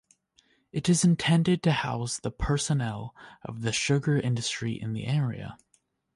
It 0.71 0.89
is 0.89 1.03
intended 1.05 1.61
to 1.61 1.71
house 1.71 2.19
the 2.19 2.31
personnel 2.31 3.13
of 3.43 3.61
the 3.61 3.71
sugar 3.71 4.17
industry 4.19 4.71
in 4.71 4.93
the 4.93 5.05
area. 5.05 5.59